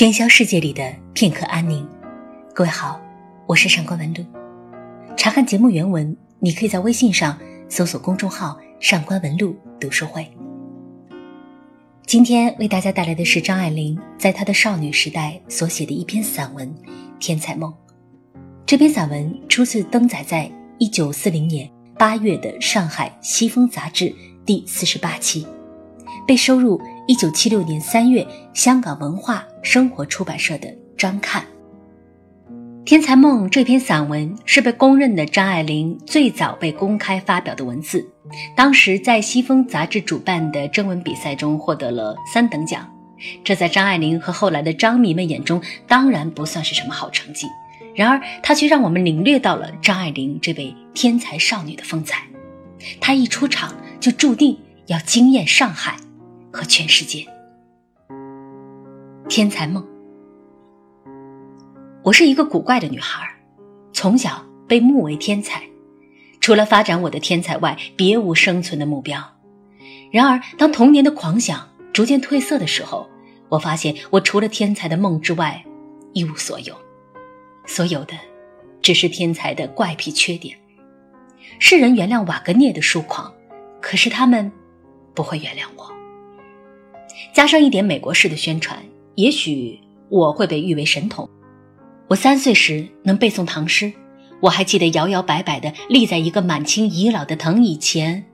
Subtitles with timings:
[0.00, 1.86] 喧嚣世界里的片刻安宁。
[2.54, 2.98] 各位好，
[3.46, 4.24] 我是上官文露。
[5.14, 7.38] 查看节目原文，你可以在微信上
[7.68, 10.26] 搜索公众号“上官文露读书会”。
[12.06, 16.66] 今天为大家带来的是张爱玲在她的少女时代所写的一篇散文
[17.18, 17.70] 《天才梦》。
[18.64, 24.10] 这篇散文初次登载在一九四零年八月的《上海西风》杂志
[24.46, 25.46] 第四十八期，
[26.30, 28.24] 被收入一九七六年三月
[28.54, 29.44] 香港文化。
[29.64, 31.42] 生活出版社的张看，
[32.84, 38.08] 《天才梦》这篇散文是被公认的张爱玲最早被公开发表的文字。
[38.54, 42.88] 当时在《西风》杂志主办的征文比赛中获得了三等奖，
[43.42, 47.48] 这在张爱玲和后来的张迷们眼中当然不算是什么好成绩。
[47.96, 52.22] 然而，它却让我们领略到了张爱玲这位天才少女的风采。
[53.00, 55.96] 她一出场就注定要惊艳上海
[56.52, 57.26] 和全世界。
[59.28, 59.86] 天才梦。
[62.02, 63.28] 我是一个古怪的女孩，
[63.92, 65.62] 从小被目为天才，
[66.40, 69.22] 除了发展我的天才外，别无生存的目标。
[70.10, 73.08] 然而，当童年的狂想逐渐褪色的时候，
[73.48, 75.64] 我发现我除了天才的梦之外，
[76.12, 76.74] 一无所有，
[77.66, 78.14] 所有的
[78.82, 80.56] 只是天才的怪癖缺点。
[81.58, 83.32] 世人原谅瓦格涅的疏狂，
[83.80, 84.50] 可是他们
[85.14, 85.99] 不会原谅我。
[87.32, 88.82] 加上一点美国式的宣传。
[89.16, 91.28] 也许我会被誉为神童。
[92.08, 93.92] 我三岁时能背诵唐诗，
[94.40, 98.24] 我还记得摇摇摆摆地立在一个满清遗老的藤椅前，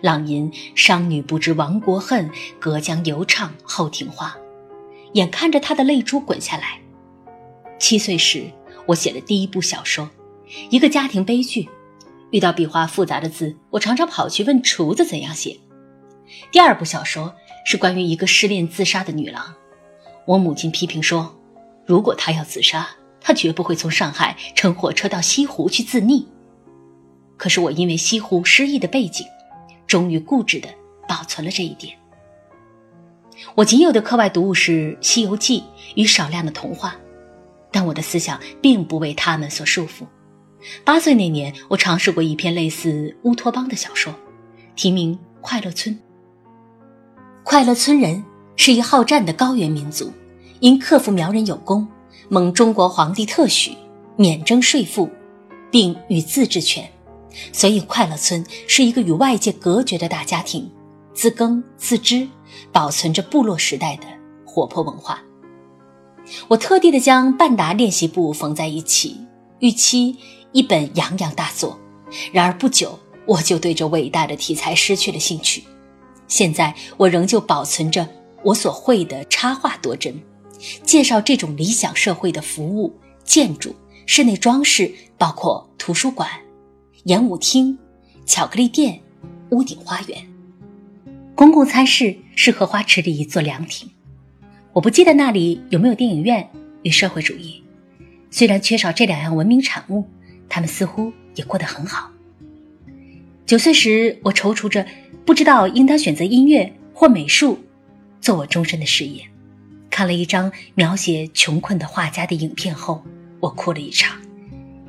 [0.00, 2.30] 朗吟“商女不知亡国恨，
[2.60, 4.36] 隔江犹唱后庭花”，
[5.14, 6.80] 眼看着她的泪珠滚下来。
[7.78, 8.44] 七岁时，
[8.86, 10.08] 我写了第一部小说，
[10.70, 11.68] 一个家庭悲剧。
[12.30, 15.58] 遇到笔画复杂的字，我常常跑去问厨子怎样写。
[16.50, 17.34] 第二部小说
[17.66, 19.52] 是关于一个失恋自杀的女郎。
[20.24, 21.36] 我母亲批评说
[21.84, 22.88] ：“如果她要自杀，
[23.20, 26.24] 她绝不会从上海乘火车到西湖去自溺。”
[27.36, 29.26] 可是我因为西湖失意的背景，
[29.84, 30.68] 终于固执地
[31.08, 31.98] 保存了这一点。
[33.56, 35.60] 我仅有的课外读物是《西游记》
[35.96, 36.96] 与少量的童话，
[37.72, 40.06] 但我的思想并不为他们所束缚。
[40.84, 44.14] 八岁那年，我尝试过一篇类似乌托邦的小说，
[44.76, 45.92] 题名《快乐村》。
[47.46, 48.24] 快乐村人。
[48.56, 50.10] 是一好战的高原民族，
[50.60, 51.86] 因克服苗人有功，
[52.28, 53.72] 蒙中国皇帝特许
[54.16, 55.08] 免征税赋，
[55.70, 56.90] 并与自治权，
[57.52, 60.68] 所以快乐村是一个与外界隔绝的大家庭，
[61.14, 62.26] 自耕自织，
[62.72, 64.06] 保存着部落时代的
[64.44, 65.22] 活泼文化。
[66.48, 69.20] 我特地的将半达练习簿缝在一起，
[69.60, 70.16] 预期
[70.50, 71.78] 一本洋洋大作。
[72.32, 75.62] 然而不久，我就对这伟大的题材失去了兴趣。
[76.28, 78.08] 现在我仍旧保存着。
[78.42, 80.14] 我所绘的插画多帧，
[80.84, 82.94] 介绍这种理想社会的服务、
[83.24, 83.74] 建筑、
[84.06, 84.88] 室内装饰，
[85.18, 86.28] 包括图书馆、
[87.04, 87.76] 演舞厅、
[88.24, 89.00] 巧克力店、
[89.50, 90.24] 屋顶花园、
[91.34, 93.90] 公共餐室是荷花池里一座凉亭。
[94.72, 96.48] 我不记得那里有没有电影院
[96.82, 97.64] 与社会主义。
[98.30, 100.04] 虽然缺少这两样文明产物，
[100.48, 102.12] 他们似乎也过得很好。
[103.44, 104.86] 九岁时，我踌躇着，
[105.26, 107.58] 不知道应当选择音乐或美术。
[108.18, 109.22] 做我终身的事业。
[109.90, 113.04] 看了一张描写穷困的画家的影片后，
[113.40, 114.16] 我哭了一场，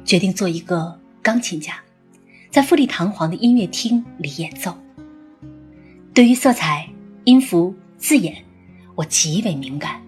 [0.03, 1.75] 决定做一个钢琴家，
[2.49, 4.75] 在富丽堂皇的音乐厅里演奏。
[6.13, 6.89] 对于色彩、
[7.25, 8.43] 音符、字眼，
[8.95, 10.01] 我极为敏感。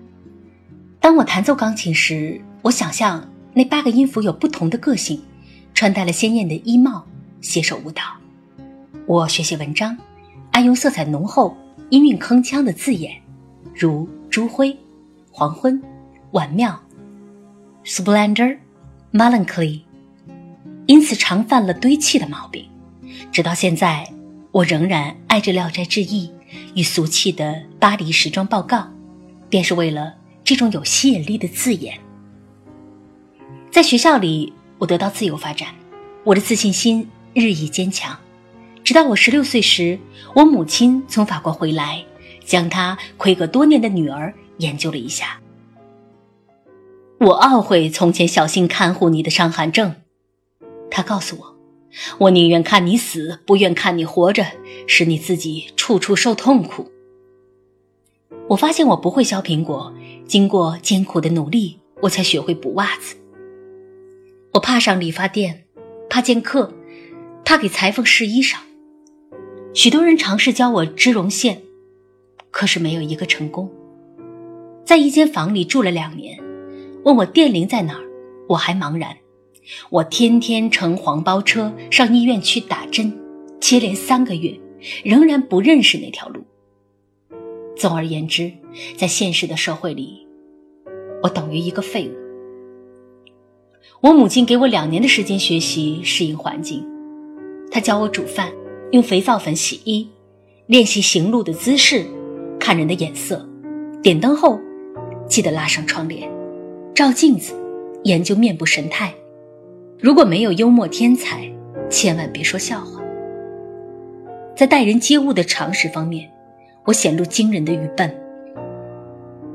[1.00, 5.22] 当我弹奏钢琴时，我想象那八个音符有不同的个性，
[5.74, 7.06] 穿戴了鲜艳的衣帽，
[7.42, 8.02] 携手舞蹈。
[9.06, 9.98] 我学习文章，
[10.60, 11.56] 爱用色彩浓厚。
[11.90, 13.16] 音韵铿锵的字眼，
[13.74, 14.78] 如朱辉、
[15.32, 15.82] 黄昏、
[16.32, 16.78] 晚妙、
[17.86, 18.58] splendor、
[19.14, 19.80] melancholy，
[20.86, 22.68] 因此常犯了堆砌的毛病。
[23.32, 24.06] 直到现在，
[24.52, 26.28] 我仍然爱着《聊斋志异》
[26.76, 28.86] 与俗气的巴黎时装报告，
[29.50, 30.14] 便是为了
[30.44, 31.98] 这种有吸引力的字眼。
[33.72, 35.70] 在学校里，我得到自由发展，
[36.26, 38.20] 我的自信心日益坚强。
[38.90, 40.00] 直到我十六岁时，
[40.34, 42.04] 我母亲从法国回来，
[42.44, 45.40] 将她亏阁多年的女儿研究了一下。
[47.20, 49.94] 我懊悔从前小心看护你的伤寒症，
[50.90, 51.56] 她告诉我，
[52.18, 54.44] 我宁愿看你死，不愿看你活着，
[54.88, 56.90] 使你自己处处受痛苦。
[58.48, 59.94] 我发现我不会削苹果，
[60.26, 63.16] 经过艰苦的努力，我才学会补袜子。
[64.54, 65.66] 我怕上理发店，
[66.10, 66.74] 怕见客，
[67.46, 68.58] 怕给裁缝试衣裳。
[69.74, 71.62] 许多人尝试教我织绒线，
[72.50, 73.70] 可是没有一个成功。
[74.84, 76.40] 在一间房里住了两年，
[77.04, 78.04] 问我电铃在哪儿，
[78.48, 79.16] 我还茫然。
[79.92, 83.16] 我天天乘黄包车上医院去打针，
[83.60, 84.60] 接连三个月，
[85.04, 86.42] 仍然不认识那条路。
[87.78, 88.52] 总而言之，
[88.98, 90.26] 在现实的社会里，
[91.22, 92.14] 我等于一个废物。
[94.02, 96.84] 我母亲给我两年的时间学习适应环境，
[97.70, 98.52] 她教我煮饭，
[98.92, 100.10] 用肥皂粉洗衣，
[100.66, 102.04] 练习行路的姿势，
[102.60, 103.48] 看人的眼色，
[104.02, 104.60] 点灯后
[105.28, 106.28] 记得拉上窗帘，
[106.96, 107.54] 照镜子，
[108.04, 109.14] 研究面部神态。
[110.00, 111.48] 如果没有幽默天才，
[111.88, 113.00] 千万别说笑话。
[114.56, 116.28] 在待人接物的常识方面，
[116.86, 118.12] 我显露惊人的愚笨。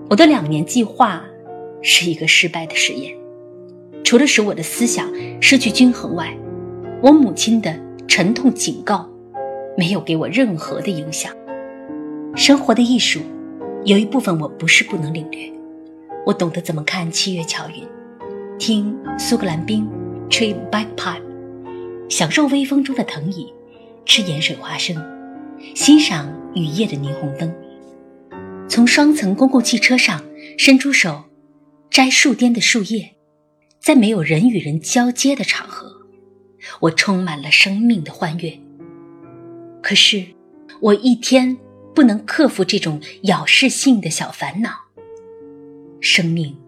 [0.09, 1.25] 我的两年计划
[1.83, 3.13] 是一个失败的实验，
[4.05, 5.11] 除了使我的思想
[5.41, 6.33] 失去均衡外，
[7.03, 7.75] 我母亲的
[8.07, 9.09] 沉痛警告
[9.77, 11.33] 没有给我任何的影响。
[12.35, 13.21] 生活的艺术，
[13.85, 15.53] 有一部分我不是不能领略，
[16.27, 17.87] 我懂得怎么看七月巧云，
[18.59, 19.89] 听苏格兰冰。
[20.31, 21.23] 吹 bagpipe，
[22.09, 23.53] 享受微风中的藤椅，
[24.05, 24.97] 吃盐水花生，
[25.77, 27.55] 欣赏雨夜的霓虹灯，
[28.67, 30.25] 从双层公共汽车上
[30.59, 31.25] 伸出手
[31.89, 33.13] 摘树巅的树叶，
[33.81, 35.93] 在没有人与人交接的场合，
[36.81, 38.59] 我充满了生命的欢悦。
[39.85, 40.25] 可是，
[40.81, 41.59] 我一天
[41.95, 44.71] 不能克服这种咬噬性的小烦恼。
[46.01, 46.59] 生命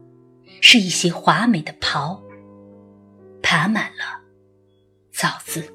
[0.61, 2.23] 是一袭华美的袍。
[3.43, 4.21] 爬满了
[5.13, 5.73] 枣子。